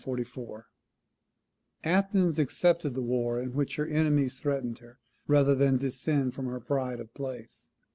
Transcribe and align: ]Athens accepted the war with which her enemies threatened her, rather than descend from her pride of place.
]Athens 1.83 2.39
accepted 2.39 2.95
the 2.95 3.03
war 3.03 3.35
with 3.35 3.49
which 3.53 3.75
her 3.75 3.85
enemies 3.85 4.39
threatened 4.39 4.79
her, 4.79 4.97
rather 5.27 5.53
than 5.53 5.77
descend 5.77 6.33
from 6.33 6.47
her 6.47 6.59
pride 6.59 6.99
of 6.99 7.13
place. 7.13 7.69